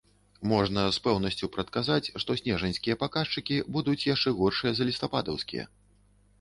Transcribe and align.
Можна 0.51 0.85
з 0.95 1.01
пэўнасцю 1.07 1.49
прадказаць, 1.57 2.11
што 2.25 2.37
снежаньскія 2.41 2.95
паказчыкі 3.03 3.61
будуць 3.79 3.99
яшчэ 4.13 4.29
горшыя 4.43 4.71
за 4.81 4.93
лістападаўскія. 4.93 5.71